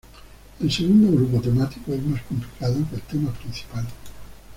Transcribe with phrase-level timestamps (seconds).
[0.59, 3.85] El segundo grupo temático es más complicado que el tema principal.